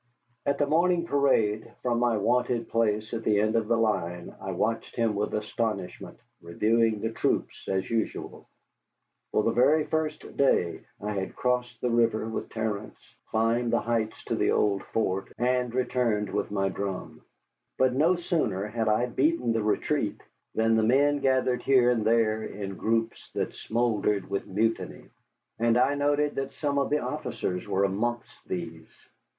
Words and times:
At 0.47 0.57
the 0.57 0.65
morning 0.65 1.05
parade, 1.05 1.71
from 1.83 1.99
my 1.99 2.17
wonted 2.17 2.69
place 2.69 3.13
at 3.13 3.23
the 3.23 3.39
end 3.39 3.55
of 3.55 3.67
the 3.67 3.77
line, 3.77 4.33
I 4.41 4.51
watched 4.51 4.95
him 4.95 5.13
with 5.13 5.35
astonishment, 5.35 6.17
reviewing 6.41 7.01
the 7.01 7.11
troops 7.11 7.67
as 7.69 7.87
usual. 7.87 8.49
For 9.31 9.43
the 9.43 9.51
very 9.51 9.83
first 9.83 10.37
day 10.37 10.79
I 10.99 11.11
had 11.11 11.35
crossed 11.35 11.79
the 11.81 11.91
river 11.91 12.27
with 12.27 12.49
Terence, 12.49 12.97
climbed 13.29 13.71
the 13.73 13.79
heights 13.81 14.23
to 14.23 14.33
the 14.33 14.49
old 14.49 14.81
fort, 14.85 15.31
and 15.37 15.71
returned 15.71 16.31
with 16.33 16.49
my 16.49 16.67
drum. 16.67 17.21
But 17.77 17.93
no 17.93 18.15
sooner 18.15 18.65
had 18.65 18.87
I 18.87 19.05
beaten 19.05 19.53
the 19.53 19.61
retreat 19.61 20.19
than 20.55 20.77
the 20.77 20.81
men 20.81 21.19
gathered 21.19 21.61
here 21.61 21.91
and 21.91 22.03
there 22.03 22.41
in 22.41 22.75
groups 22.75 23.29
that 23.33 23.53
smouldered 23.53 24.31
with 24.31 24.47
mutiny, 24.47 25.11
and 25.59 25.77
I 25.77 25.93
noted 25.93 26.33
that 26.37 26.53
some 26.53 26.79
of 26.79 26.89
the 26.89 26.97
officers 27.01 27.67
were 27.67 27.83
amongst 27.83 28.33
these. 28.47 29.07